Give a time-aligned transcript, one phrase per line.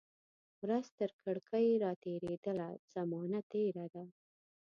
[0.61, 4.03] ورځ ترکړکۍ را تیریدله، زمانه تیره ده